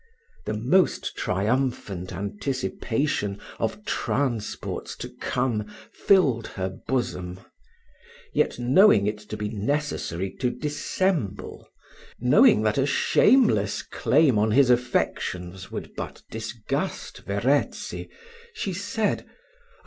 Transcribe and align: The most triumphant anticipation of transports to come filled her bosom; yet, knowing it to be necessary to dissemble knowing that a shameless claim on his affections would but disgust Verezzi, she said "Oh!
The 0.47 0.55
most 0.55 1.15
triumphant 1.15 2.11
anticipation 2.11 3.39
of 3.59 3.85
transports 3.85 4.95
to 4.95 5.09
come 5.21 5.67
filled 5.93 6.47
her 6.47 6.69
bosom; 6.87 7.39
yet, 8.33 8.57
knowing 8.57 9.05
it 9.05 9.19
to 9.19 9.37
be 9.37 9.49
necessary 9.49 10.31
to 10.39 10.49
dissemble 10.49 11.69
knowing 12.19 12.63
that 12.63 12.79
a 12.79 12.87
shameless 12.87 13.83
claim 13.83 14.39
on 14.39 14.49
his 14.49 14.71
affections 14.71 15.69
would 15.69 15.93
but 15.95 16.23
disgust 16.31 17.21
Verezzi, 17.27 18.09
she 18.55 18.73
said 18.73 19.23
"Oh! 19.29 19.33